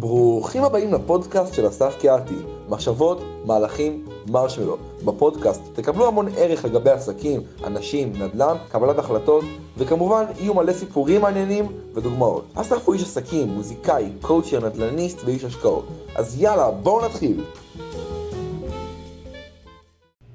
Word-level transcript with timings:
ברוכים 0.00 0.64
הבאים 0.64 0.94
לפודקאסט 0.94 1.54
של 1.54 1.68
אסף 1.68 1.96
קיארטי, 2.00 2.34
מחשבות, 2.68 3.22
מהלכים, 3.44 4.04
מרשמלו. 4.26 4.78
בפודקאסט 5.04 5.62
תקבלו 5.74 6.08
המון 6.08 6.28
ערך 6.36 6.64
לגבי 6.64 6.90
עסקים, 6.90 7.40
אנשים, 7.64 8.12
נדל"ן, 8.12 8.56
קבלת 8.68 8.98
החלטות, 8.98 9.44
וכמובן 9.78 10.24
יהיו 10.38 10.54
מלא 10.54 10.72
סיפורים 10.72 11.20
מעניינים 11.20 11.66
ודוגמאות. 11.94 12.44
אסף 12.54 12.76
הוא 12.84 12.94
איש 12.94 13.02
עסקים, 13.02 13.48
מוזיקאי, 13.48 14.10
קואוצ'ר, 14.20 14.66
נדל"ניסט 14.68 15.24
ואיש 15.24 15.44
השקעות. 15.44 15.88
אז 16.14 16.42
יאללה, 16.42 16.70
בואו 16.70 17.06
נתחיל. 17.06 17.44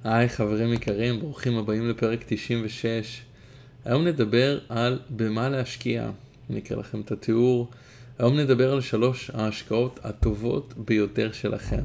היי 0.03 0.29
חברים 0.29 0.73
יקרים, 0.73 1.19
ברוכים 1.19 1.57
הבאים 1.57 1.89
לפרק 1.89 2.19
96. 2.27 3.21
היום 3.85 4.07
נדבר 4.07 4.59
על 4.69 4.99
במה 5.09 5.49
להשקיע. 5.49 6.09
אני 6.49 6.59
אקרא 6.59 6.77
לכם 6.77 7.01
את 7.01 7.11
התיאור. 7.11 7.67
היום 8.19 8.39
נדבר 8.39 8.73
על 8.73 8.81
שלוש 8.81 9.31
ההשקעות 9.33 9.99
הטובות 10.03 10.73
ביותר 10.77 11.31
שלכם. 11.31 11.83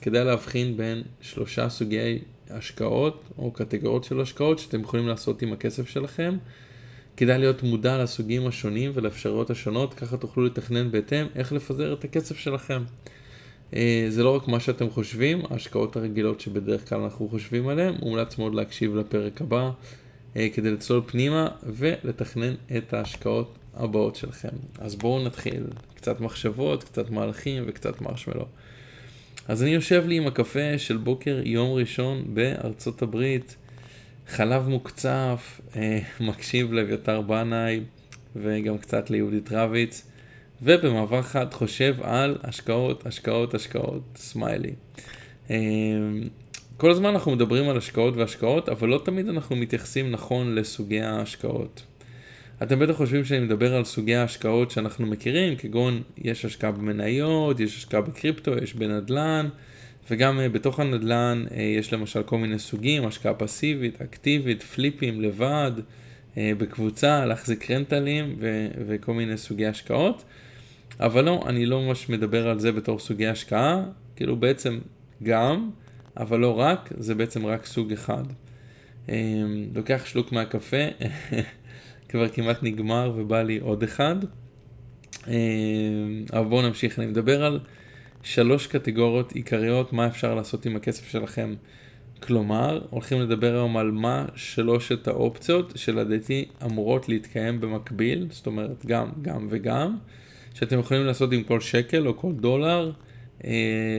כדאי 0.00 0.24
להבחין 0.24 0.76
בין 0.76 1.02
שלושה 1.20 1.68
סוגי 1.68 2.18
השקעות 2.50 3.22
או 3.38 3.50
קטגוריות 3.50 4.04
של 4.04 4.20
השקעות 4.20 4.58
שאתם 4.58 4.80
יכולים 4.80 5.08
לעשות 5.08 5.42
עם 5.42 5.52
הכסף 5.52 5.88
שלכם. 5.88 6.36
כדאי 7.16 7.38
להיות 7.38 7.62
מודע 7.62 8.02
לסוגים 8.02 8.46
השונים 8.46 8.90
ולאפשרויות 8.94 9.50
השונות, 9.50 9.94
ככה 9.94 10.16
תוכלו 10.16 10.44
לתכנן 10.44 10.90
בהתאם 10.90 11.26
איך 11.34 11.52
לפזר 11.52 11.92
את 11.92 12.04
הכסף 12.04 12.36
שלכם. 12.36 12.82
אה, 13.74 14.06
זה 14.08 14.22
לא 14.22 14.36
רק 14.36 14.48
מה 14.48 14.60
שאתם 14.60 14.90
חושבים, 14.90 15.42
ההשקעות 15.50 15.96
הרגילות 15.96 16.40
שבדרך 16.40 16.88
כלל 16.88 17.00
אנחנו 17.00 17.28
חושבים 17.28 17.68
עליהן, 17.68 17.94
מומלץ 18.02 18.38
מאוד 18.38 18.54
להקשיב 18.54 18.96
לפרק 18.96 19.40
הבא 19.40 19.70
כדי 20.52 20.70
לצלול 20.70 21.02
פנימה 21.06 21.48
ולתכנן 21.62 22.54
את 22.76 22.94
ההשקעות 22.94 23.58
הבאות 23.74 24.16
שלכם. 24.16 24.48
אז 24.78 24.94
בואו 24.94 25.24
נתחיל, 25.24 25.62
קצת 25.94 26.20
מחשבות, 26.20 26.84
קצת 26.84 27.10
מהלכים 27.10 27.64
וקצת 27.66 28.00
מרשמלו. 28.00 28.46
אז 29.48 29.62
אני 29.62 29.70
יושב 29.70 30.04
לי 30.06 30.16
עם 30.16 30.26
הקפה 30.26 30.78
של 30.78 30.96
בוקר 30.96 31.40
יום 31.44 31.72
ראשון 31.72 32.24
בארצות 32.34 33.02
הברית, 33.02 33.56
חלב 34.28 34.68
מוקצף, 34.68 35.60
אה, 35.76 35.98
מקשיב 36.26 36.72
לאביתר 36.72 37.20
בנאי 37.20 37.80
וגם 38.36 38.78
קצת 38.78 39.10
ליהודית 39.10 39.52
רביץ, 39.52 40.06
ובמעבר 40.62 41.22
חד 41.22 41.54
חושב 41.54 41.96
על 42.02 42.38
השקעות, 42.42 43.06
השקעות, 43.06 43.54
השקעות, 43.54 44.02
סמיילי. 44.16 44.72
אה, 46.76 46.80
כל 46.80 46.90
הזמן 46.90 47.10
אנחנו 47.10 47.32
מדברים 47.32 47.68
על 47.68 47.76
השקעות 47.76 48.16
והשקעות, 48.16 48.68
אבל 48.68 48.88
לא 48.88 49.00
תמיד 49.04 49.28
אנחנו 49.28 49.56
מתייחסים 49.56 50.10
נכון 50.10 50.54
לסוגי 50.54 51.00
ההשקעות. 51.00 51.82
אתם 52.62 52.78
בטח 52.78 52.94
חושבים 52.94 53.24
שאני 53.24 53.40
מדבר 53.40 53.74
על 53.74 53.84
סוגי 53.84 54.14
ההשקעות 54.16 54.70
שאנחנו 54.70 55.06
מכירים, 55.06 55.56
כגון 55.56 56.02
יש 56.18 56.44
השקעה 56.44 56.72
במניות, 56.72 57.60
יש 57.60 57.76
השקעה 57.76 58.00
בקריפטו, 58.00 58.58
יש 58.62 58.74
בנדל"ן, 58.74 59.48
וגם 60.10 60.40
uh, 60.40 60.48
בתוך 60.48 60.80
הנדל"ן 60.80 61.44
uh, 61.48 61.54
יש 61.54 61.92
למשל 61.92 62.22
כל 62.22 62.38
מיני 62.38 62.58
סוגים, 62.58 63.06
השקעה 63.06 63.34
פסיבית, 63.34 64.02
אקטיבית, 64.02 64.62
פליפים, 64.62 65.20
לבד, 65.20 65.72
uh, 66.34 66.38
בקבוצה, 66.58 67.26
להחזיק 67.26 67.70
רנטלים 67.70 68.36
ו- 68.40 68.68
וכל 68.86 69.14
מיני 69.14 69.36
סוגי 69.36 69.66
השקעות. 69.66 70.24
אבל 71.00 71.24
לא, 71.24 71.42
אני 71.46 71.66
לא 71.66 71.82
ממש 71.82 72.08
מדבר 72.08 72.48
על 72.48 72.58
זה 72.58 72.72
בתור 72.72 72.98
סוגי 72.98 73.26
השקעה, 73.26 73.82
כאילו 74.16 74.36
בעצם 74.36 74.78
גם, 75.22 75.70
אבל 76.16 76.40
לא 76.40 76.58
רק, 76.58 76.92
זה 76.98 77.14
בעצם 77.14 77.46
רק 77.46 77.66
סוג 77.66 77.92
אחד. 77.92 78.24
Um, 79.06 79.10
לוקח 79.74 80.02
שלוק 80.06 80.32
מהקפה. 80.32 80.76
כבר 82.08 82.28
כמעט 82.28 82.62
נגמר 82.62 83.12
ובא 83.16 83.42
לי 83.42 83.58
עוד 83.58 83.82
אחד. 83.82 84.16
אה, 85.28 85.34
אבל 86.32 86.44
בואו 86.48 86.62
נמשיך, 86.62 86.98
אני 86.98 87.06
מדבר 87.06 87.44
על 87.44 87.60
שלוש 88.22 88.66
קטגוריות 88.66 89.32
עיקריות, 89.32 89.92
מה 89.92 90.06
אפשר 90.06 90.34
לעשות 90.34 90.66
עם 90.66 90.76
הכסף 90.76 91.10
שלכם. 91.10 91.54
כלומר, 92.22 92.80
הולכים 92.90 93.20
לדבר 93.20 93.52
היום 93.52 93.76
על 93.76 93.90
מה 93.90 94.26
שלושת 94.34 95.08
האופציות 95.08 95.72
שלדעתי 95.76 96.44
אמורות 96.64 97.08
להתקיים 97.08 97.60
במקביל, 97.60 98.26
זאת 98.30 98.46
אומרת 98.46 98.86
גם, 98.86 99.08
גם 99.22 99.46
וגם, 99.50 99.96
שאתם 100.54 100.78
יכולים 100.78 101.04
לעשות 101.04 101.32
עם 101.32 101.42
כל 101.42 101.60
שקל 101.60 102.06
או 102.06 102.16
כל 102.16 102.32
דולר 102.32 102.92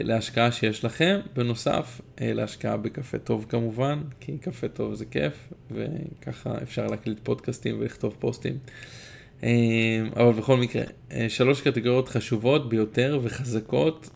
להשקעה 0.04 0.52
שיש 0.52 0.86
לכם, 0.86 1.20
בנוסף 1.36 2.02
אה, 2.22 2.34
להשקעה 2.34 2.78
בקפה 2.78 3.18
טוב 3.18 3.46
כמובן, 3.50 4.00
כי 4.20 4.38
קפה 4.38 4.68
טוב 4.68 4.94
זה 4.94 5.06
כיף, 5.06 5.54
וככה 5.72 6.54
אפשר 6.64 6.88
להקליט 6.88 7.18
פודקאסטים 7.24 7.76
ולכתוב 7.80 8.16
פוסטים. 8.20 8.58
אה, 9.44 9.50
אבל 10.16 10.34
בכל 10.34 10.58
מקרה, 10.58 10.84
שלוש 11.30 11.62
קטגוריות 11.62 12.10
חשובות 12.10 12.70
ביותר 12.70 13.20
וחזקות, 13.24 14.10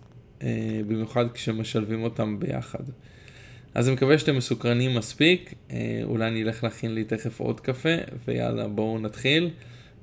במיוחד 0.87 1.31
כשמשלבים 1.31 2.03
אותם 2.03 2.39
ביחד. 2.39 2.83
אז 3.73 3.87
אני 3.87 3.95
מקווה 3.95 4.17
שאתם 4.17 4.37
מסוקרנים 4.37 4.95
מספיק, 4.95 5.53
אולי 6.03 6.27
אני 6.27 6.43
אלך 6.43 6.63
להכין 6.63 6.95
לי 6.95 7.03
תכף 7.03 7.39
עוד 7.39 7.59
קפה, 7.59 7.95
ויאללה 8.27 8.67
בואו 8.67 8.99
נתחיל. 8.99 9.49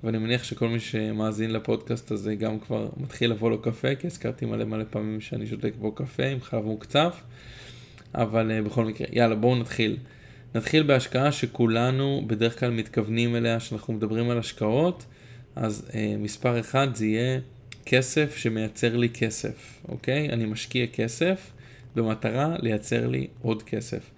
ואני 0.05 0.19
מניח 0.19 0.45
שכל 0.45 0.69
מי 0.69 0.81
שמאזין 0.81 1.53
לפודקאסט 1.53 2.11
הזה 2.11 2.35
גם 2.35 2.59
כבר 2.59 2.89
מתחיל 2.97 3.31
לבוא 3.31 3.51
לו 3.51 3.63
קפה, 3.63 3.95
כי 3.95 4.07
הזכרתי 4.07 4.47
מלא 4.47 4.65
מלא 4.65 4.85
פעמים 4.91 5.21
שאני 5.21 5.47
שותק 5.47 5.73
בו 5.79 5.93
קפה 5.93 6.25
עם 6.25 6.41
חלב 6.41 6.65
מוקצף, 6.65 7.23
אבל 8.15 8.51
uh, 8.51 8.67
בכל 8.67 8.85
מקרה, 8.85 9.07
יאללה 9.13 9.35
בואו 9.35 9.57
נתחיל. 9.57 9.97
נתחיל 10.55 10.83
בהשקעה 10.83 11.33
שכולנו 11.33 12.25
בדרך 12.27 12.61
כלל 12.61 12.71
מתכוונים 12.71 13.37
אליה, 13.37 13.61
שאנחנו 13.61 13.93
מדברים 13.95 14.31
על 14.31 14.39
השקעות, 14.39 15.05
אז 15.57 15.89
uh, 15.89 15.95
מספר 16.19 16.61
אחד 16.61 16.95
זה 16.95 17.07
יהיה 17.07 17.41
כסף 17.87 18.37
שמייצר 18.37 18.97
לי 18.97 19.09
כסף, 19.09 19.81
אוקיי? 19.89 20.29
אני 20.29 20.47
משקיע 20.47 20.87
כסף 20.87 21.51
במטרה 21.97 22.57
לייצר 22.59 23.07
לי 23.07 23.27
עוד 23.43 23.63
כסף. 23.63 24.11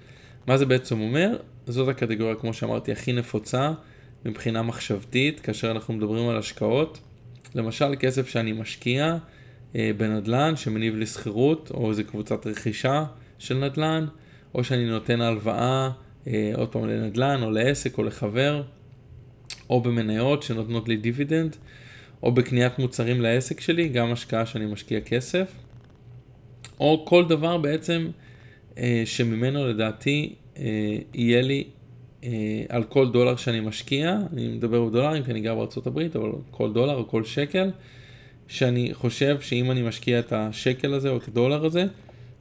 מה 0.47 0.57
זה 0.57 0.67
בעצם 0.67 1.01
אומר? 1.01 1.37
זאת 1.67 1.89
הקטגוריה, 1.89 2.35
כמו 2.35 2.55
שאמרתי, 2.55 2.93
הכי 2.93 3.13
נפוצה. 3.13 3.73
מבחינה 4.25 4.63
מחשבתית, 4.63 5.41
כאשר 5.41 5.71
אנחנו 5.71 5.95
מדברים 5.95 6.29
על 6.29 6.39
השקעות. 6.39 7.01
למשל, 7.55 7.95
כסף 8.01 8.29
שאני 8.29 8.53
משקיע 8.53 9.17
אה, 9.77 9.91
בנדל"ן 9.97 10.57
שמניב 10.57 10.97
לי 10.97 11.07
שכירות, 11.07 11.71
או 11.75 11.91
איזה 11.91 12.05
קבוצת 12.05 12.47
רכישה 12.47 13.05
של 13.39 13.59
נדל"ן, 13.59 14.07
או 14.55 14.65
שאני 14.65 14.87
נותן 14.91 15.21
הלוואה, 15.21 15.91
אה, 16.27 16.53
עוד 16.55 16.69
פעם, 16.69 16.89
לנדל"ן, 16.89 17.43
או 17.43 17.51
לעסק, 17.51 17.99
או 17.99 18.03
לחבר, 18.03 18.63
או 19.71 19.81
במניות 19.81 20.43
שנותנות 20.43 20.89
לי 20.89 20.97
דיבידנד, 20.97 21.57
או 22.23 22.33
בקניית 22.33 22.79
מוצרים 22.79 23.21
לעסק 23.21 23.61
שלי, 23.61 23.89
גם 23.89 24.13
השקעה 24.13 24.47
שאני 24.47 24.67
משקיע 24.67 25.01
כסף, 25.01 25.53
או 26.81 27.05
כל 27.09 27.29
דבר 27.29 27.59
בעצם 27.59 28.09
אה, 28.79 29.03
שממנו 29.05 29.67
לדעתי 29.67 30.35
אה, 30.57 30.97
יהיה 31.15 31.43
לי 31.43 31.65
על 32.69 32.85
כל 32.89 33.11
דולר 33.11 33.37
שאני 33.37 33.61
משקיע, 33.61 34.19
אני 34.33 34.49
מדבר 34.49 34.85
בדולרים 34.85 35.23
כי 35.23 35.31
אני 35.31 35.41
גר 35.41 35.65
הברית, 35.87 36.17
אבל 36.17 36.31
כל 36.51 36.73
דולר 36.73 36.95
או 36.95 37.09
כל 37.09 37.25
שקל, 37.25 37.71
שאני 38.49 38.95
חושב 38.95 39.41
שאם 39.41 39.71
אני 39.71 39.83
משקיע 39.83 40.19
את 40.19 40.33
השקל 40.33 40.95
הזה 40.95 41.11
או 41.11 41.17
את 41.17 41.29
הדולר 41.29 41.65
הזה, 41.65 41.85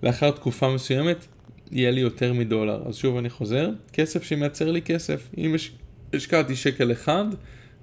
לאחר 0.04 0.32
תקופה 0.32 0.74
מסוימת 0.74 1.26
יהיה 1.72 1.92
לי 1.92 2.02
יותר 2.02 2.34
מדולר. 2.34 2.84
אז 2.88 2.96
שוב 2.96 3.18
אני 3.18 3.30
חוזר, 3.30 3.70
כסף 3.94 4.24
שמייצר 4.24 4.72
לי 4.72 4.82
כסף. 4.82 5.30
אם 5.38 5.52
יש, 5.56 5.72
השקעתי 6.14 6.56
שקל 6.56 6.92
אחד, 6.92 7.26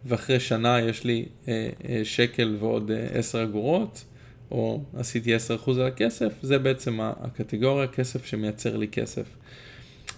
ואחרי 0.04 0.40
שנה 0.40 0.80
יש 0.80 1.04
לי 1.04 1.26
אה, 1.48 1.68
אה, 1.88 2.00
שקל 2.04 2.56
ועוד 2.58 2.90
אה, 2.90 3.18
10 3.18 3.42
אגורות, 3.42 4.04
או 4.50 4.82
עשיתי 4.96 5.36
10% 5.36 5.38
על 5.70 5.86
הכסף, 5.86 6.32
זה 6.42 6.58
בעצם 6.58 7.00
הקטגוריה, 7.00 7.86
כסף 7.86 8.26
שמייצר 8.26 8.76
לי 8.76 8.88
כסף. 8.88 9.26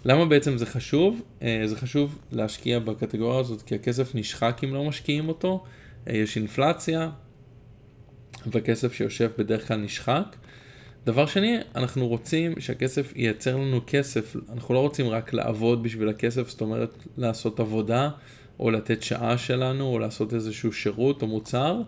למה 0.05 0.25
בעצם 0.25 0.59
זה 0.59 0.67
חשוב? 0.67 1.23
אה, 1.43 1.63
זה 1.65 1.77
חשוב 1.77 2.19
להשקיע 2.33 2.79
בקטגוריה 2.79 3.41
הזאת 3.41 3.63
כי 3.63 3.75
הכסף 3.75 4.15
נשחק 4.15 4.61
אם 4.65 4.75
לא 4.75 4.85
משקיעים 4.85 5.29
אותו, 5.29 5.65
אה, 6.09 6.17
יש 6.17 6.37
אינפלציה 6.37 7.11
וכסף 8.47 8.93
שיושב 8.93 9.31
בדרך 9.39 9.69
כלל 9.69 9.77
נשחק. 9.77 10.37
דבר 11.05 11.27
שני, 11.27 11.59
אנחנו 11.77 12.09
רוצים 12.09 12.61
שהכסף 12.61 13.13
ייצר 13.17 13.57
לנו 13.57 13.81
כסף, 13.87 14.37
אנחנו 14.53 14.75
לא 14.75 14.79
רוצים 14.79 15.09
רק 15.09 15.33
לעבוד 15.33 15.83
בשביל 15.83 16.09
הכסף, 16.09 16.49
זאת 16.49 16.61
אומרת 16.61 16.95
לעשות 17.17 17.61
עבודה 17.61 18.11
או 18.61 18.71
לתת 18.71 19.03
שעה 19.03 19.39
שלנו 19.39 19.85
או 19.85 19.99
לעשות 19.99 20.35
איזשהו 20.35 20.73
שירות 20.73 21.23
או 21.23 21.27
מוצר. 21.27 21.81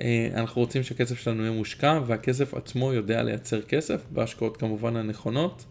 אה, 0.00 0.28
אנחנו 0.34 0.60
רוצים 0.60 0.82
שהכסף 0.82 1.18
שלנו 1.18 1.42
יהיה 1.42 1.52
מושקע 1.52 2.00
והכסף 2.06 2.54
עצמו 2.54 2.92
יודע 2.92 3.22
לייצר 3.22 3.62
כסף, 3.62 4.04
בהשקעות 4.10 4.56
כמובן 4.56 4.96
הנכונות. 4.96 5.64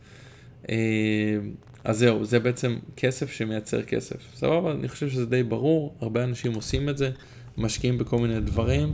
אז 1.84 1.98
זהו, 1.98 2.26
זה 2.26 2.40
בעצם 2.40 2.78
כסף 2.98 3.32
שמייצר 3.32 3.82
כסף. 3.82 4.36
סבבה? 4.36 4.72
אני 4.72 4.88
חושב 4.88 5.10
שזה 5.10 5.26
די 5.26 5.44
ברור, 5.44 5.96
הרבה 6.02 6.24
אנשים 6.24 6.54
עושים 6.54 6.90
את 6.90 6.98
זה, 6.98 7.12
משקיעים 7.58 7.98
בכל 7.98 8.18
מיני 8.18 8.40
דברים 8.40 8.94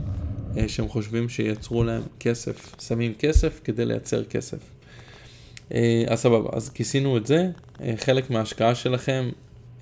אה, 0.56 0.68
שהם 0.68 0.88
חושבים 0.88 1.28
שייצרו 1.28 1.84
להם 1.84 2.02
כסף, 2.20 2.74
שמים 2.80 3.14
כסף 3.14 3.60
כדי 3.64 3.84
לייצר 3.84 4.24
כסף. 4.24 4.58
אה, 5.74 6.04
אז 6.06 6.20
סבבה, 6.20 6.50
אז 6.52 6.68
כיסינו 6.68 7.16
את 7.16 7.26
זה, 7.26 7.50
אה, 7.80 7.94
חלק 7.96 8.30
מההשקעה 8.30 8.74
שלכם, 8.74 9.30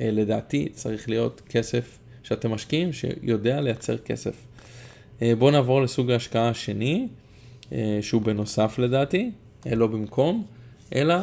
אה, 0.00 0.10
לדעתי, 0.10 0.68
צריך 0.72 1.08
להיות 1.08 1.42
כסף 1.48 1.98
שאתם 2.22 2.50
משקיעים 2.50 2.92
שיודע 2.92 3.60
לייצר 3.60 3.98
כסף. 3.98 4.34
אה, 5.22 5.32
בואו 5.38 5.50
נעבור 5.50 5.82
לסוג 5.82 6.10
ההשקעה 6.10 6.48
השני, 6.48 7.08
שהוא 8.00 8.22
בנוסף 8.22 8.78
לדעתי, 8.78 9.30
לא 9.66 9.86
במקום, 9.86 10.46
אלא 10.94 11.14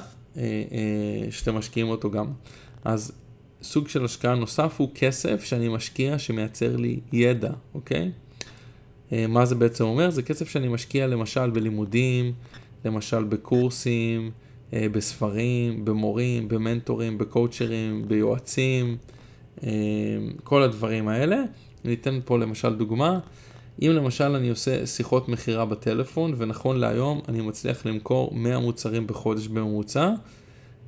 שאתם 1.30 1.56
משקיעים 1.56 1.90
אותו 1.90 2.12
גם. 2.12 2.26
אז 2.86 3.12
סוג 3.62 3.88
של 3.88 4.06
השקעה 4.06 4.36
נוסף 4.36 4.76
הוא 4.78 4.90
כסף 4.96 5.44
שאני 5.44 5.68
משקיע 5.68 6.20
שמייצר 6.20 6.78
לי 6.78 7.00
ידע, 7.14 7.52
אוקיי? 7.74 8.12
מה 9.12 9.46
זה 9.46 9.56
בעצם 9.56 9.84
אומר? 9.84 10.10
זה 10.10 10.24
כסף 10.24 10.50
שאני 10.50 10.68
משקיע 10.68 11.08
למשל 11.08 11.50
בלימודים, 11.50 12.34
למשל 12.86 13.24
בקורסים, 13.24 14.32
בספרים, 14.74 15.86
במורים, 15.86 16.48
במנטורים, 16.48 17.18
בקואוצ'רים, 17.18 18.08
ביועצים, 18.08 18.98
כל 20.44 20.64
הדברים 20.64 21.08
האלה. 21.08 21.44
אני 21.86 21.94
אתן 21.94 22.20
פה 22.26 22.40
למשל 22.40 22.76
דוגמה. 22.76 23.20
אם 23.82 23.92
למשל 23.92 24.36
אני 24.36 24.50
עושה 24.50 24.86
שיחות 24.86 25.30
מכירה 25.30 25.66
בטלפון, 25.66 26.34
ונכון 26.38 26.80
להיום 26.80 27.22
אני 27.28 27.42
מצליח 27.42 27.86
למכור 27.86 28.32
100 28.34 28.60
מוצרים 28.60 29.08
בחודש 29.08 29.48
בממוצע, 29.48 30.10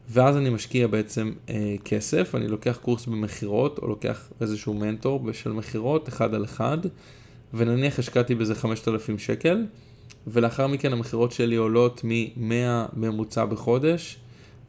ואז 0.10 0.38
אני 0.38 0.50
משקיע 0.50 0.88
בעצם 0.88 1.32
אה, 1.50 1.76
כסף, 1.86 2.36
אני 2.36 2.48
לוקח 2.48 2.80
קורס 2.82 3.06
במכירות, 3.06 3.80
או 3.80 3.88
לוקח 3.88 4.30
איזשהו 4.42 4.74
מנטור 4.74 5.32
של 5.34 5.52
מכירות, 5.52 6.10
אחד 6.10 6.34
על 6.34 6.44
אחד, 6.44 6.78
ונניח 7.54 8.00
השקעתי 8.00 8.36
בזה 8.36 8.56
5,000 8.56 9.20
שקל, 9.20 9.66
ולאחר 10.28 10.68
מכן 10.68 10.94
המכירות 10.94 11.32
שלי 11.32 11.56
עולות 11.56 12.02
מ-100 12.04 12.96
ממוצע 12.98 13.46
בחודש 13.46 14.18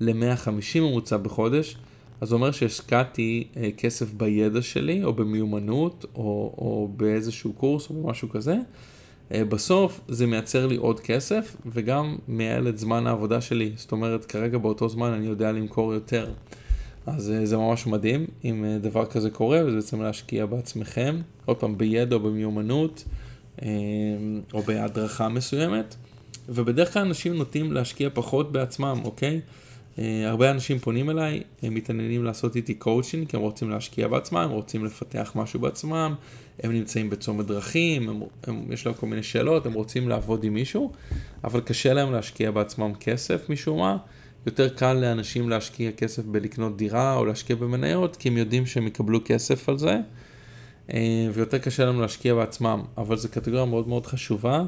ל-150 0.00 0.80
ממוצע 0.80 1.16
בחודש, 1.16 1.76
אז 2.20 2.28
זה 2.28 2.34
אומר 2.34 2.50
שהשקעתי 2.50 3.46
אה, 3.56 3.68
כסף 3.76 4.12
בידע 4.12 4.62
שלי, 4.62 5.04
או 5.04 5.12
במיומנות, 5.12 6.04
או, 6.14 6.54
או 6.58 6.90
באיזשהו 6.96 7.52
קורס, 7.52 7.90
או 7.90 8.08
משהו 8.08 8.28
כזה. 8.28 8.56
אה, 9.34 9.44
בסוף 9.44 10.00
זה 10.08 10.26
מייצר 10.26 10.66
לי 10.66 10.76
עוד 10.76 11.00
כסף, 11.00 11.56
וגם 11.66 12.16
מייעל 12.28 12.68
את 12.68 12.78
זמן 12.78 13.06
העבודה 13.06 13.40
שלי. 13.40 13.72
זאת 13.76 13.92
אומרת, 13.92 14.24
כרגע 14.24 14.58
באותו 14.58 14.88
זמן 14.88 15.12
אני 15.12 15.26
יודע 15.26 15.52
למכור 15.52 15.94
יותר. 15.94 16.30
אז 17.06 17.30
אה, 17.30 17.46
זה 17.46 17.56
ממש 17.56 17.86
מדהים 17.86 18.26
אם 18.44 18.64
אה, 18.64 18.78
דבר 18.78 19.06
כזה 19.06 19.30
קורה, 19.30 19.60
וזה 19.66 19.76
בעצם 19.76 20.02
להשקיע 20.02 20.46
בעצמכם, 20.46 21.20
עוד 21.44 21.56
פעם, 21.56 21.78
בידע 21.78 22.16
או 22.16 22.20
במיומנות, 22.20 23.04
אה, 23.62 23.68
או 24.52 24.62
בהדרכה 24.62 25.28
מסוימת. 25.28 25.94
ובדרך 26.48 26.92
כלל 26.92 27.02
אנשים 27.02 27.34
נוטים 27.34 27.72
להשקיע 27.72 28.08
פחות 28.14 28.52
בעצמם, 28.52 29.00
אוקיי? 29.04 29.40
אה, 29.98 30.28
הרבה 30.28 30.50
אנשים 30.50 30.78
פונים 30.78 31.10
אליי, 31.10 31.42
הם 31.62 31.74
מתעניינים 31.74 32.24
לעשות 32.24 32.56
איתי 32.56 32.74
קואוצ'ינג, 32.74 33.28
כי 33.28 33.36
הם 33.36 33.42
רוצים 33.42 33.70
להשקיע 33.70 34.08
בעצמם, 34.08 34.38
הם 34.38 34.50
רוצים 34.50 34.84
לפתח 34.84 35.32
משהו 35.34 35.60
בעצמם, 35.60 36.14
הם 36.62 36.72
נמצאים 36.72 37.10
בצומת 37.10 37.46
דרכים, 37.46 38.08
הם, 38.08 38.22
הם, 38.44 38.72
יש 38.72 38.86
להם 38.86 38.94
כל 38.94 39.06
מיני 39.06 39.22
שאלות, 39.22 39.66
הם 39.66 39.72
רוצים 39.72 40.08
לעבוד 40.08 40.44
עם 40.44 40.54
מישהו, 40.54 40.92
אבל 41.44 41.60
קשה 41.60 41.92
להם 41.92 42.12
להשקיע 42.12 42.50
בעצמם 42.50 42.92
כסף 43.00 43.50
משום 43.50 43.78
מה. 43.78 43.96
יותר 44.46 44.68
קל 44.68 44.92
לאנשים 44.92 45.48
להשקיע 45.48 45.92
כסף 45.92 46.22
בלקנות 46.24 46.76
דירה 46.76 47.16
או 47.16 47.24
להשקיע 47.24 47.56
במניות, 47.56 48.16
כי 48.16 48.28
הם 48.28 48.36
יודעים 48.36 48.66
שהם 48.66 48.86
יקבלו 48.86 49.20
כסף 49.24 49.68
על 49.68 49.78
זה, 49.78 49.96
אה, 50.92 51.28
ויותר 51.32 51.58
קשה 51.58 51.84
להם 51.84 52.00
להשקיע 52.00 52.34
בעצמם, 52.34 52.82
אבל 52.98 53.16
זו 53.16 53.28
קטגוריה 53.28 53.64
מאוד 53.64 53.88
מאוד 53.88 54.06
חשובה. 54.06 54.64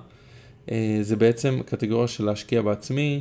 אה, 0.70 0.98
זה 1.02 1.16
בעצם 1.16 1.60
קטגוריה 1.66 2.08
של 2.08 2.24
להשקיע 2.24 2.62
בעצמי. 2.62 3.20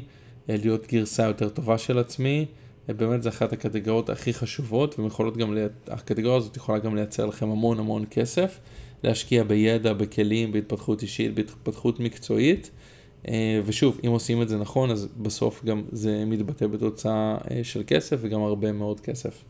להיות 0.50 0.88
גרסה 0.88 1.24
יותר 1.24 1.50
טובה 1.50 1.78
של 1.78 2.00
עצמי. 2.00 2.46
באמת 2.88 3.24
זה 3.24 3.30
אחת 3.30 3.54
הקטגוריות 3.54 4.10
הכי 4.10 4.34
חשובות, 4.34 5.00
ויכולות 5.00 5.38
גם, 5.38 5.58
הקטגוריה 5.88 6.38
הזאת 6.38 6.58
יכולה 6.58 6.80
גם 6.80 6.96
לייצר 6.96 7.26
לכם 7.26 7.50
המון 7.50 7.80
המון 7.80 8.06
כסף, 8.12 8.60
להשקיע 9.04 9.44
בידע, 9.44 9.94
בכלים, 9.94 10.52
בהתפתחות 10.52 11.02
אישית, 11.02 11.36
בהתפתחות 11.36 12.00
מקצועית. 12.00 12.72
אה, 13.28 13.62
ושוב, 13.66 14.00
אם 14.06 14.10
עושים 14.10 14.42
את 14.42 14.50
זה 14.50 14.58
נכון, 14.58 14.92
אז 14.92 15.08
בסוף 15.18 15.66
גם 15.66 15.84
זה 15.92 16.26
מתבטא 16.26 16.68
בתוצאה 16.68 17.38
אה, 17.52 17.64
של 17.64 17.84
כסף 17.88 18.18
וגם 18.22 18.42
הרבה 18.42 18.72
מאוד 18.72 19.00
כסף. 19.00 19.44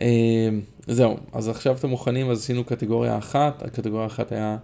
אה, 0.00 0.48
זהו, 0.86 1.16
אז 1.32 1.48
עכשיו 1.48 1.76
אתם 1.76 1.88
מוכנים, 1.88 2.30
אז 2.30 2.38
עשינו 2.38 2.64
קטגוריה 2.64 3.18
אחת, 3.18 3.62
הקטגוריה 3.62 4.06
אחת 4.06 4.32
היה 4.32 4.56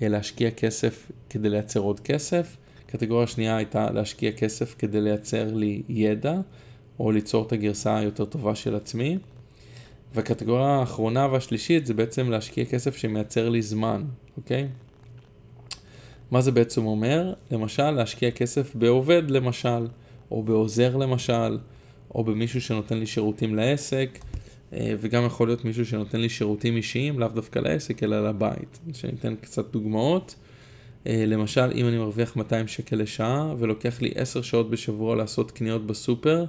להשקיע 0.00 0.50
כסף 0.50 1.10
כדי 1.30 1.48
לייצר 1.48 1.80
עוד 1.80 2.00
כסף. 2.00 2.56
קטגוריה 2.94 3.26
שנייה 3.26 3.56
הייתה 3.56 3.90
להשקיע 3.90 4.32
כסף 4.32 4.74
כדי 4.78 5.00
לייצר 5.00 5.54
לי 5.54 5.82
ידע, 5.88 6.34
או 6.98 7.12
ליצור 7.12 7.46
את 7.46 7.52
הגרסה 7.52 7.96
היותר 7.96 8.24
טובה 8.24 8.54
של 8.54 8.74
עצמי. 8.74 9.18
והקטגוריה 10.14 10.66
האחרונה 10.66 11.26
והשלישית 11.32 11.86
זה 11.86 11.94
בעצם 11.94 12.30
להשקיע 12.30 12.64
כסף 12.64 12.96
שמייצר 12.96 13.48
לי 13.48 13.62
זמן, 13.62 14.04
אוקיי? 14.36 14.68
מה 16.30 16.40
זה 16.40 16.52
בעצם 16.52 16.86
אומר? 16.86 17.32
למשל, 17.50 17.90
להשקיע 17.90 18.30
כסף 18.30 18.74
בעובד 18.74 19.30
למשל, 19.30 19.86
או 20.30 20.42
בעוזר 20.42 20.96
למשל, 20.96 21.58
או 22.14 22.24
במישהו 22.24 22.60
שנותן 22.60 22.98
לי 22.98 23.06
שירותים 23.06 23.54
לעסק, 23.54 24.18
אה, 24.72 24.94
וגם 24.98 25.26
יכול 25.26 25.48
להיות 25.48 25.64
מישהו 25.64 25.86
שנותן 25.86 26.20
לי 26.20 26.28
שירותים 26.28 26.76
אישיים, 26.76 27.20
לאו 27.20 27.28
דווקא 27.28 27.58
לעסק, 27.58 28.02
אלא 28.02 28.28
לבית. 28.28 28.78
שאני 28.92 29.12
אתן 29.20 29.34
קצת 29.40 29.72
דוגמאות. 29.72 30.34
אה, 31.06 31.24
למשל, 31.26 31.70
אם 31.74 31.88
אני 31.88 31.98
מרוויח 31.98 32.36
200 32.36 32.68
שקל 32.68 32.96
לשעה 32.96 33.54
ולוקח 33.58 34.02
לי 34.02 34.12
10 34.14 34.42
שעות 34.42 34.70
בשבוע 34.70 35.16
לעשות 35.16 35.50
קניות 35.50 35.86
בסופר 35.86 36.44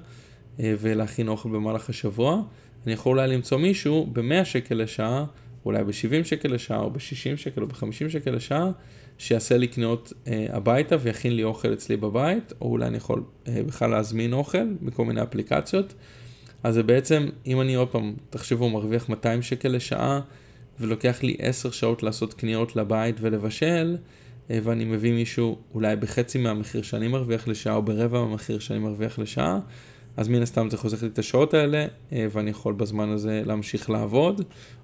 אה, 0.60 0.74
ולהכין 0.80 1.28
אוכל 1.28 1.50
במהלך 1.50 1.90
השבוע, 1.90 2.42
אני 2.86 2.94
יכול 2.94 3.20
אולי 3.20 3.28
למצוא 3.28 3.58
מישהו 3.58 4.10
ב-100 4.14 4.46
שקל 4.46 4.76
לשעה, 4.76 5.26
אולי 5.66 5.84
ב-70 5.84 6.24
שקל 6.24 6.54
לשעה 6.54 6.80
או 6.80 6.92
ב-60 6.92 7.38
שקל 7.38 7.62
או 7.62 7.68
ב-50 7.68 8.10
שקל 8.10 8.32
לשעה, 8.32 8.72
שיעשה 9.18 9.58
לי 9.58 9.68
קניות 9.68 10.14
אה, 10.28 10.46
הביתה 10.50 10.96
ויכין 11.02 11.36
לי 11.36 11.44
אוכל 11.44 11.74
אצלי 11.74 11.98
בבית, 11.98 12.54
או 12.62 12.70
אולי 12.70 12.88
אני 12.88 12.98
יכול 12.98 13.24
בכלל 13.48 13.90
להזמין 13.90 14.34
אוכל 14.34 14.68
מכל 14.82 15.06
מיני 15.06 15.22
אפליקציות. 15.22 15.94
אז 16.64 16.74
זה 16.74 16.84
בעצם, 16.84 17.30
אם 17.46 17.62
אני 17.62 17.76
עוד 17.76 17.88
פעם, 17.88 18.14
תחשבו, 18.30 18.70
מרוויח 18.70 19.10
200 19.10 19.42
שקל 19.42 19.70
לשעה 19.70 20.22
ולוקח 20.80 21.24
לי 21.24 21.36
10 21.40 21.72
שעות 21.72 22.04
לעשות 22.04 22.34
קניות 22.34 22.76
לבית 22.76 23.16
ולבשל, 23.22 23.98
ואני 24.50 24.86
מביא 24.86 25.14
מישהו 25.14 25.58
אולי 25.74 25.96
בחצי 25.96 26.38
מהמחיר 26.38 26.82
שאני 26.82 27.08
מרוויח 27.08 27.48
לשעה 27.48 27.76
או 27.76 27.82
ברבע 27.82 28.22
מהמחיר 28.22 28.60
שאני 28.60 28.80
מרוויח 28.80 29.20
לשעה, 29.20 29.60
אז 30.18 30.28
מן 30.28 30.42
הסתם 30.42 30.70
זה 30.70 30.78
חוסך 30.78 31.04
לי 31.04 31.08
את 31.08 31.20
השעות 31.20 31.54
האלה 31.54 31.86
אה, 32.12 32.28
ואני 32.32 32.50
יכול 32.50 32.74
בזמן 32.74 33.10
הזה 33.10 33.42
להמשיך 33.46 33.90
לעבוד, 33.90 34.42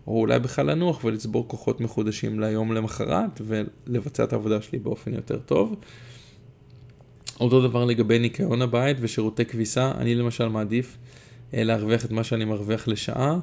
או 0.08 0.19
אולי 0.19 0.40
בכלל 0.40 0.72
לנוח 0.72 1.04
ולצבור 1.04 1.48
כוחות 1.48 1.81
מחודשים 1.81 2.40
ליום 2.40 2.74
למחרת 2.74 3.42
ולבצע 3.42 4.24
את 4.24 4.33
העבודה 4.33 4.62
שלי 4.62 4.80
באופן 4.80 5.14
יותר 5.14 5.40
טוב. 5.40 5.76
אותו 7.40 7.68
דבר 7.68 7.85
לגבי 7.85 8.19
ניקיון 8.19 8.62
הבית 8.62 8.97
ושירותי 9.00 9.45
כביסה, 9.45 9.92
אני 9.97 10.16
למשל 10.16 10.47
מעדיף 10.47 10.97
אה, 11.54 11.64
להרוויח 11.64 12.06
את 12.06 12.12
מה 12.12 12.24
שאני 12.24 12.45
מרוויח 12.45 12.88
לשעה. 12.88 13.40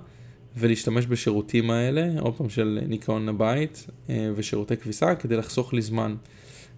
ולהשתמש 0.58 1.06
בשירותים 1.06 1.70
האלה, 1.70 2.20
עוד 2.20 2.34
פעם 2.34 2.48
של 2.48 2.78
ניקיון 2.88 3.28
הבית 3.28 3.86
אה, 4.10 4.30
ושירותי 4.34 4.76
כביסה, 4.76 5.14
כדי 5.14 5.36
לחסוך 5.36 5.74
לי 5.74 5.82
זמן. 5.82 6.14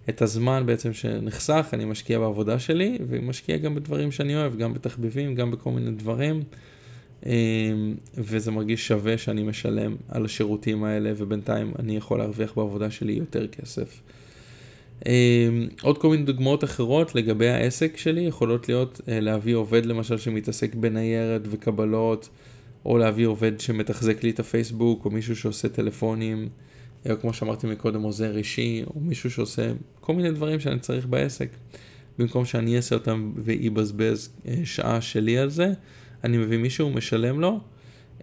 את 0.09 0.21
הזמן 0.21 0.63
בעצם 0.65 0.93
שנחסך, 0.93 1.69
אני 1.73 1.85
משקיע 1.85 2.19
בעבודה 2.19 2.59
שלי, 2.59 2.97
ומשקיע 3.07 3.57
גם 3.57 3.75
בדברים 3.75 4.11
שאני 4.11 4.35
אוהב, 4.35 4.57
גם 4.57 4.73
בתחביבים, 4.73 5.35
גם 5.35 5.51
בכל 5.51 5.71
מיני 5.71 5.91
דברים, 5.91 6.43
אה, 7.25 7.31
וזה 8.17 8.51
מרגיש 8.51 8.87
שווה 8.87 9.17
שאני 9.17 9.43
משלם 9.43 9.95
על 10.09 10.25
השירותים 10.25 10.83
האלה, 10.83 11.11
ובינתיים 11.17 11.71
אני 11.79 11.97
יכול 11.97 12.19
להרוויח 12.19 12.53
בעבודה 12.55 12.91
שלי 12.91 13.13
יותר 13.13 13.47
כסף. 13.47 14.01
אה, 15.07 15.49
עוד 15.81 15.97
כל 15.97 16.09
מיני 16.09 16.23
דוגמאות 16.23 16.63
אחרות 16.63 17.15
לגבי 17.15 17.49
העסק 17.49 17.97
שלי, 17.97 18.21
יכולות 18.21 18.67
להיות 18.69 19.01
להביא 19.07 19.55
עובד 19.55 19.85
למשל 19.85 20.17
שמתעסק 20.17 20.75
בניירת 20.75 21.41
וקבלות, 21.49 22.29
או 22.85 22.97
להביא 22.97 23.27
עובד 23.27 23.59
שמתחזק 23.59 24.23
לי 24.23 24.29
את 24.29 24.39
הפייסבוק, 24.39 25.05
או 25.05 25.11
מישהו 25.11 25.35
שעושה 25.35 25.69
טלפונים, 25.69 26.49
או 27.09 27.19
כמו 27.21 27.33
שאמרתי 27.33 27.67
מקודם, 27.67 28.01
עוזר 28.01 28.37
אישי, 28.37 28.83
או 28.87 28.99
מישהו 28.99 29.31
שעושה 29.31 29.71
כל 29.99 30.13
מיני 30.13 30.31
דברים 30.31 30.59
שאני 30.59 30.79
צריך 30.79 31.05
בעסק. 31.05 31.49
במקום 32.17 32.45
שאני 32.45 32.77
אעשה 32.77 32.95
אותם 32.95 33.31
ויבזבז 33.35 34.29
אה, 34.47 34.55
שעה 34.63 35.01
שלי 35.01 35.37
על 35.37 35.49
זה, 35.49 35.73
אני 36.23 36.37
מביא 36.37 36.57
מישהו, 36.57 36.89
משלם 36.89 37.39
לו, 37.39 37.59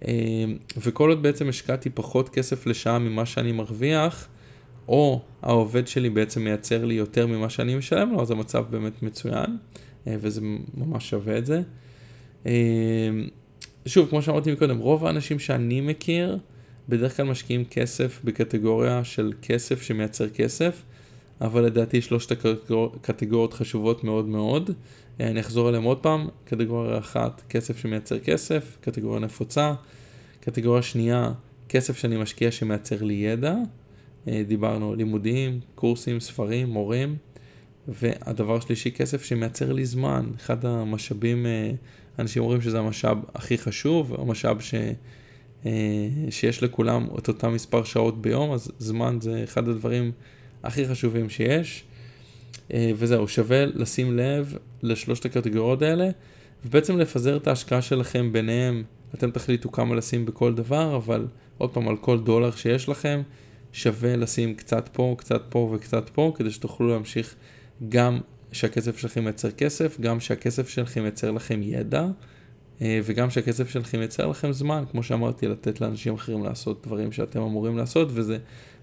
אה, 0.09 0.45
וכל 0.77 1.09
עוד 1.09 1.23
בעצם 1.23 1.49
השקעתי 1.49 1.91
פחות 1.91 2.29
כסף 2.29 2.67
לשעה 2.67 2.99
ממה 2.99 3.27
שאני 3.27 3.53
מרוויח, 3.53 4.29
או 4.89 5.23
העובד 5.43 5.87
שלי 5.87 6.11
בעצם 6.11 6.45
מייצר 6.45 6.85
לי 6.85 6.95
יותר 6.95 7.27
ממה 7.27 7.51
שאני 7.51 7.75
משלם 7.75 8.13
לו, 8.13 8.23
אז 8.23 8.31
המצב 8.31 8.65
באמת 8.71 9.03
מצוין, 9.03 9.57
אה, 10.07 10.17
וזה 10.21 10.41
ממש 10.75 11.11
שווה 11.11 11.39
את 11.39 11.47
זה. 11.47 11.63
שוב, 13.89 14.09
כמו 14.09 14.23
שאמרתי 14.23 14.53
מקודם, 14.53 14.79
רוב 14.79 15.07
האנשים 15.07 15.39
שאני 15.39 15.81
מכיר 15.81 16.39
בדרך 16.89 17.17
כלל 17.17 17.27
משקיעים 17.27 17.65
כסף 17.65 18.21
בקטגוריה 18.25 19.05
של 19.05 19.33
כסף 19.43 19.83
שמייצר 19.83 20.29
כסף, 20.29 20.83
אבל 21.41 21.65
לדעתי 21.65 22.03
שלושת 22.03 22.45
הקטגוריות 22.71 23.55
חשובות 23.55 24.05
מאוד 24.05 24.29
מאוד. 24.29 24.71
אני 25.21 25.41
אחזור 25.41 25.69
עליהן 25.69 25.85
עוד 25.85 25.99
פעם, 25.99 26.29
קטגוריה 26.45 26.99
אחת, 26.99 27.43
כסף 27.49 27.79
שמייצר 27.79 28.19
כסף, 28.19 28.77
קטגוריה 28.81 29.21
נפוצה, 29.21 29.75
קטגוריה 30.41 30.83
שנייה, 30.83 31.33
כסף 31.69 31.97
שאני 31.97 32.17
משקיע 32.17 32.51
שמייצר 32.51 33.03
לי 33.03 33.15
ידע, 33.15 33.55
דיברנו 34.27 34.95
לימודים, 34.95 35.61
קורסים, 35.75 36.21
ספרים, 36.21 36.69
מורים. 36.69 37.17
והדבר 37.89 38.57
השלישי, 38.57 38.91
כסף 38.91 39.25
שמייצר 39.25 39.73
לי 39.73 39.85
זמן. 39.85 40.27
אחד 40.37 40.65
המשאבים, 40.65 41.47
אה, 41.47 41.71
אנשים 42.19 42.43
אומרים 42.43 42.61
שזה 42.61 42.79
המשאב 42.79 43.19
הכי 43.35 43.59
חשוב, 43.59 44.15
המשאב 44.21 44.61
ש... 44.61 44.75
אה, 45.67 46.09
שיש 46.31 46.63
לכולם 46.63 47.07
את 47.19 47.29
אותם 47.29 47.53
מספר 47.53 47.85
שעות 47.85 48.23
ביום, 48.23 48.53
אז 48.53 48.71
זמן 48.79 49.19
זה 49.21 49.45
אחד 49.45 49.69
הדברים 49.69 50.13
הכי 50.63 50.89
חשובים 50.89 51.31
שיש. 51.31 51.85
אה, 52.73 52.91
וזהו, 52.97 53.29
שווה 53.29 53.67
לשים 53.67 54.17
לב 54.17 54.57
לשלושת 54.83 55.25
הקטגוריות 55.25 55.83
האלה, 55.83 56.11
ובעצם 56.65 56.99
לפזר 56.99 57.37
את 57.37 57.47
ההשקעה 57.47 57.83
שלכם 57.83 58.33
ביניהם. 58.33 58.85
אתם 59.15 59.31
תחליטו 59.31 59.73
כמה 59.73 59.95
לשים 59.95 60.27
בכל 60.27 60.55
דבר, 60.55 60.97
אבל 60.97 61.27
עוד 61.59 61.71
פעם, 61.71 61.89
על 61.89 61.97
כל 61.97 62.21
דולר 62.21 62.51
שיש 62.51 62.89
לכם, 62.89 63.23
שווה 63.73 64.17
לשים 64.17 64.55
קצת 64.55 64.89
פה, 64.93 65.15
קצת 65.19 65.43
פה 65.49 65.73
וקצת 65.75 66.09
פה, 66.09 66.33
כדי 66.37 66.51
שתוכלו 66.51 66.89
להמשיך 66.89 67.35
גם 67.89 68.19
שהכסף 68.53 68.99
שלכם 68.99 69.27
ייצר 69.27 69.51
כסף, 69.51 70.01
גם 70.01 70.21
שהכסף 70.21 70.69
שלכם 70.69 71.05
ייצר 71.05 71.31
לכם 71.31 71.61
ידע, 71.63 72.07
אה, 72.83 73.01
וגם 73.05 73.31
שהכסף 73.31 73.71
שלכם 73.71 74.01
ייצר 74.01 74.27
לכם 74.27 74.53
זמן, 74.53 74.85
כמו 74.91 75.03
שאמרתי, 75.03 75.49
לתת 75.49 75.81
לאנשים 75.81 76.15
אחרים 76.15 76.45
לעשות 76.45 76.87
דברים 76.87 77.13
שאתם 77.13 77.41
אמורים 77.41 77.77
לעשות, 77.77 78.09
וזה 78.13 78.39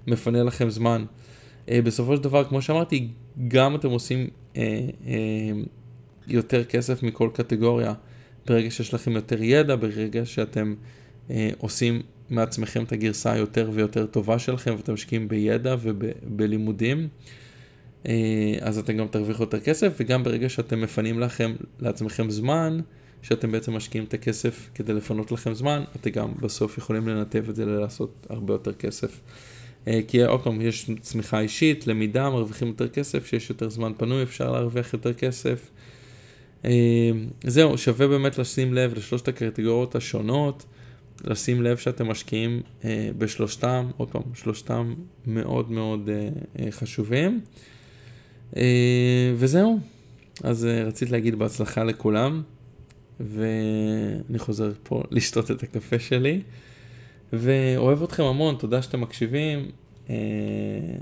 מפנה 0.07 0.43
לכם 0.43 0.69
זמן. 0.69 1.05
אה, 1.69 1.81
בסופו 1.81 2.15
של 2.15 2.23
דבר, 2.23 2.43
כמו 2.43 2.61
שאמרתי, 2.61 3.07
גם 3.47 3.75
אתם 3.75 3.89
עושים 3.89 4.27
אה, 4.57 4.61
יותר 6.27 6.63
כסף 6.63 7.03
מכל 7.03 7.29
קטגוריה. 7.33 7.93
ברגע 8.45 8.71
שיש 8.71 8.93
לכם 8.93 9.11
יותר 9.11 9.43
ידע, 9.43 9.75
ברגע 9.75 10.25
שאתם 10.25 10.75
עושים 11.57 12.01
מעצמכם 12.29 12.83
את 12.83 12.91
הגרסה 12.91 13.31
היותר 13.31 13.69
ויותר 13.73 14.05
טובה 14.05 14.39
שלכם 14.39 14.75
ואתם 14.77 14.93
משקיעים 14.93 15.27
בידע 15.27 15.75
ובלימודים, 15.81 17.07
אז 18.61 18.77
אתם 18.77 18.97
גם 18.97 19.07
תרוויחו 19.07 19.43
יותר 19.43 19.59
כסף, 19.59 19.93
וגם 19.99 20.23
ברגע 20.23 20.49
שאתם 20.49 20.81
מפנים 20.81 21.19
לכם, 21.19 21.55
לעצמכם 21.79 22.29
זמן, 22.29 22.79
שאתם 23.21 23.51
בעצם 23.51 23.73
משקיעים 23.73 24.05
את 24.05 24.13
הכסף 24.13 24.69
כדי 24.75 24.93
לפנות 24.93 25.31
לכם 25.31 25.53
זמן, 25.53 25.83
אתם 25.95 26.09
גם 26.09 26.33
בסוף 26.41 26.77
יכולים 26.77 27.07
לנתב 27.07 27.49
את 27.49 27.55
זה 27.55 27.65
ללעשות 27.65 28.27
הרבה 28.29 28.53
יותר 28.53 28.73
כסף. 28.73 29.19
אה, 29.87 29.99
כי 30.07 30.23
עוד 30.23 30.43
פעם, 30.43 30.61
יש 30.61 30.91
צמיחה 31.01 31.39
אישית, 31.39 31.87
למידה, 31.87 32.29
מרוויחים 32.29 32.67
יותר 32.67 32.87
כסף, 32.87 33.25
שיש 33.25 33.49
יותר 33.49 33.69
זמן 33.69 33.91
פנוי, 33.97 34.23
אפשר 34.23 34.51
להרוויח 34.51 34.93
יותר 34.93 35.13
כסף. 35.13 35.69
אה, 36.65 36.71
זהו, 37.43 37.77
שווה 37.77 38.07
באמת 38.07 38.37
לשים 38.37 38.73
לב 38.73 38.93
לשלושת 38.93 39.27
הקטגוריות 39.27 39.95
השונות, 39.95 40.65
לשים 41.23 41.61
לב 41.61 41.77
שאתם 41.77 42.07
משקיעים 42.07 42.61
אה, 42.85 43.09
בשלושתם, 43.17 43.87
עוד 43.97 44.09
פעם, 44.09 44.21
שלושתם 44.33 44.93
מאוד 45.27 45.71
מאוד 45.71 46.09
חשובים. 46.71 47.41
וזהו, 49.35 49.79
אז 50.43 50.65
רציתי 50.65 51.11
להגיד 51.11 51.35
בהצלחה 51.35 51.83
לכולם. 51.83 52.43
ואני 53.19 54.39
חוזר 54.39 54.71
פה 54.83 55.03
לשתות 55.11 55.51
את 55.51 55.63
הקפה 55.63 55.99
שלי, 55.99 56.41
ואוהב 57.33 58.03
אתכם 58.03 58.23
המון, 58.23 58.55
תודה 58.55 58.81
שאתם 58.81 59.01
מקשיבים. 59.01 59.71
אה, 60.09 60.15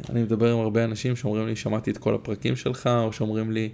אני 0.10 0.24
מדבר 0.24 0.54
עם 0.54 0.60
הרבה 0.60 0.84
אנשים 0.84 1.16
שאומרים 1.16 1.48
לי, 1.48 1.56
שמעתי 1.56 1.92
את 1.92 1.98
כל 1.98 2.16
הפרקים 2.16 2.56
שלך, 2.56 2.90
או 3.04 3.14
שאומרים 3.14 3.52
לי, 3.52 3.70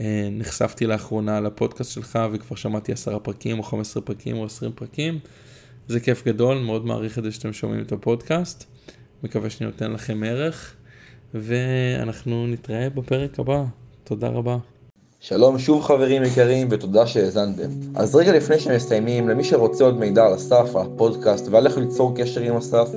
אה, 0.00 0.28
נחשפתי 0.32 0.86
לאחרונה 0.86 1.40
לפודקאסט 1.40 1.92
שלך 1.92 2.18
וכבר 2.32 2.56
שמעתי 2.56 2.92
עשרה 2.92 3.18
פרקים, 3.20 3.58
או 3.58 3.62
חמש 3.62 3.80
עשרה 3.80 4.02
פרקים, 4.02 4.36
או 4.36 4.44
עשרים 4.44 4.72
פרקים. 4.74 5.18
זה 5.88 6.00
כיף 6.00 6.24
גדול, 6.26 6.58
מאוד 6.58 6.86
מעריך 6.86 7.18
את 7.18 7.24
זה 7.24 7.32
שאתם 7.32 7.52
שומעים 7.52 7.82
את 7.82 7.92
הפודקאסט. 7.92 8.64
מקווה 9.22 9.50
שאני 9.50 9.70
נותן 9.70 9.92
לכם 9.92 10.22
ערך, 10.26 10.74
ואנחנו 11.34 12.46
נתראה 12.46 12.88
בפרק 12.94 13.38
הבא. 13.38 13.64
תודה 14.04 14.28
רבה. 14.28 14.56
שלום 15.20 15.58
שוב 15.58 15.82
חברים 15.82 16.22
יקרים 16.22 16.68
ותודה 16.70 17.06
שהאזנתם. 17.06 17.68
אז 17.94 18.16
רגע 18.16 18.32
לפני 18.32 18.58
שמסיימים, 18.58 19.28
למי 19.28 19.44
שרוצה 19.44 19.84
עוד 19.84 19.98
מידע 19.98 20.26
על 20.26 20.34
אסף, 20.34 20.76
הפודקאסט 20.76 21.48
ועל 21.50 21.66
איך 21.66 21.78
ליצור 21.78 22.14
קשר 22.16 22.40
עם 22.40 22.56
אסף, 22.56 22.88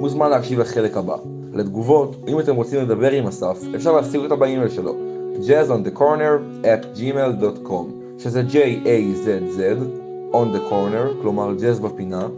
מוזמן 0.00 0.30
להקשיב 0.30 0.60
לחלק 0.60 0.96
הבא. 0.96 1.16
לתגובות, 1.52 2.16
אם 2.28 2.40
אתם 2.40 2.56
רוצים 2.56 2.80
לדבר 2.82 3.10
עם 3.10 3.26
אסף, 3.26 3.58
אפשר 3.74 3.92
להשיג 3.92 4.20
אותה 4.20 4.36
באימייל 4.36 4.68
שלו, 4.68 4.94
jazzonthecorner 5.36 6.64
at 6.64 6.98
gmail.com, 6.98 8.20
שזה 8.22 8.42
J-A-Z-Z, 8.50 9.60
on 10.32 10.56
the 10.56 10.70
corner, 10.70 11.22
כלומר 11.22 11.54
jazz 11.58 11.82
בפינה, 11.82 12.28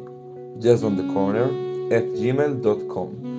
jazzonthecorner 0.61 1.49
at 1.90 2.18
gmail.com. 2.21 3.31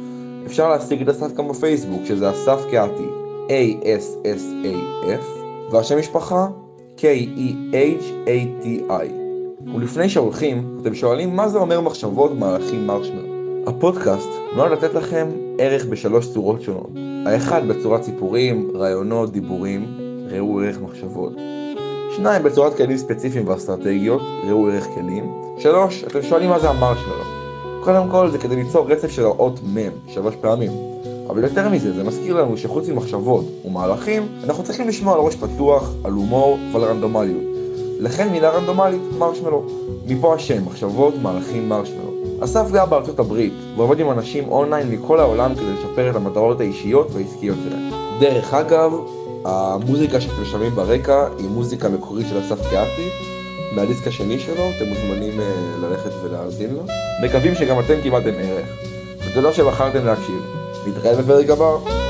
אפשר 0.45 0.69
להשיג 0.69 1.01
את 1.01 1.09
אסף 1.09 1.33
גם 1.33 1.47
בפייסבוק, 1.47 2.01
שזה 2.05 2.31
אסף 2.31 2.59
קאטי, 2.71 3.07
A-S-S-A-F, 3.47 5.23
והשם 5.71 5.99
משפחה 5.99 6.47
K-E-H-A-T-I. 6.97 7.63
ולפני 9.75 10.09
שהולכים, 10.09 10.77
אתם 10.81 10.95
שואלים 10.95 11.35
מה 11.35 11.49
זה 11.49 11.57
אומר 11.57 11.81
מחשבות 11.81 12.31
מהלכים 12.39 12.87
מרשמר. 12.87 13.25
הפודקאסט 13.67 14.29
נועד 14.55 14.71
לתת 14.71 14.93
לכם 14.93 15.27
ערך 15.59 15.85
בשלוש 15.85 16.33
צורות 16.33 16.61
שונות. 16.61 16.89
האחד 17.25 17.67
בצורת 17.67 18.03
סיפורים, 18.03 18.71
רעיונות, 18.75 19.31
דיבורים, 19.31 19.85
ראו 20.29 20.61
ערך 20.61 20.81
מחשבות. 20.81 21.33
שניים 22.15 22.43
בצורת 22.43 22.77
כלים 22.77 22.97
ספציפיים 22.97 23.47
ואסטרטגיות, 23.47 24.21
ראו 24.47 24.69
ערך 24.69 24.87
כלים. 24.95 25.31
שלוש, 25.57 26.03
אתם 26.03 26.21
שואלים 26.21 26.49
מה 26.49 26.59
זה 26.59 26.69
המרשמר. 26.69 27.32
קודם 27.83 28.09
כל 28.11 28.29
זה 28.29 28.37
כדי 28.37 28.55
ליצור 28.55 28.91
רצף 28.91 29.11
של 29.11 29.25
האות 29.25 29.59
מ' 29.63 29.77
שלוש 30.07 30.35
פעמים. 30.41 30.71
אבל 31.29 31.43
יותר 31.43 31.69
מזה, 31.69 31.93
זה 31.93 32.03
מזכיר 32.03 32.41
לנו 32.41 32.57
שחוץ 32.57 32.89
ממחשבות 32.89 33.45
ומהלכים, 33.65 34.27
אנחנו 34.43 34.63
צריכים 34.63 34.87
לשמוע 34.87 35.13
על 35.13 35.19
ראש 35.19 35.35
פתוח, 35.35 35.91
על 36.03 36.11
הומור 36.11 36.57
ועל 36.73 36.83
רנדומליות. 36.83 37.43
לכן 37.99 38.29
מילה 38.29 38.49
רנדומלית, 38.49 39.01
מרשמלו. 39.17 39.63
מפה 40.07 40.35
השם, 40.35 40.65
מחשבות, 40.65 41.13
מהלכים, 41.21 41.69
מרשמלו. 41.69 42.13
אסף 42.39 42.71
גר 42.71 42.85
בארצות 42.85 43.19
הברית, 43.19 43.53
ועובד 43.77 43.99
עם 43.99 44.11
אנשים 44.11 44.51
אונליין 44.51 44.91
מכל 44.91 45.19
העולם 45.19 45.55
כדי 45.55 45.73
לשפר 45.73 46.09
את 46.09 46.15
המטרות 46.15 46.59
האישיות 46.59 47.07
והעסקיות 47.11 47.57
שלהם. 47.63 47.89
דרך 48.19 48.53
אגב, 48.53 48.93
המוזיקה 49.45 50.21
שאתם 50.21 50.45
שומעים 50.45 50.75
ברקע 50.75 51.27
היא 51.37 51.49
מוזיקה 51.49 51.89
מקורית 51.89 52.27
של 52.29 52.39
אסף 52.39 52.69
קיאטי, 52.69 53.09
מהדיסק 53.75 54.07
השני 54.07 54.39
שלו, 54.39 54.69
אתם 54.77 54.85
מוזמנים 54.85 55.39
uh, 55.39 55.43
ללכת 55.81 56.11
ולהאזין 56.23 56.73
לו. 56.73 56.83
מקווים 57.23 57.55
שגם 57.55 57.79
אתם 57.79 58.01
קיבלתם 58.01 58.33
ערך, 58.37 58.67
ותודה 59.17 59.53
שבחרתם 59.53 60.05
להקשיב. 60.05 60.41
נתראה 60.87 61.15
בפרק 61.15 61.49
הבא. 61.49 62.02